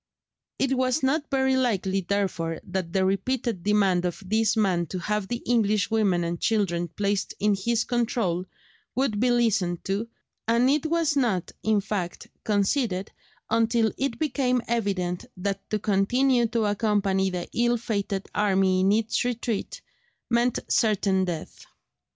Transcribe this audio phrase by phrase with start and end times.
[0.57, 5.27] It was not very likely therefore that the repeated demand of this man to have
[5.27, 8.45] the English women and children placed in his control
[8.95, 10.07] would be listened to,
[10.47, 13.11] and it was not, in fact, conceded
[13.51, 19.23] until it became evident that to continue to accompany the ill fated army in its
[19.23, 19.83] retreat
[20.31, 21.63] meant certain death.